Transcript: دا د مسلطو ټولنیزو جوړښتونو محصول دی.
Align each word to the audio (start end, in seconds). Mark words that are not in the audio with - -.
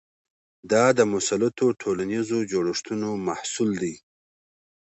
دا 0.71 0.85
د 0.97 1.01
مسلطو 1.13 1.65
ټولنیزو 1.81 2.37
جوړښتونو 2.51 3.09
محصول 3.27 3.69
دی. 3.83 3.95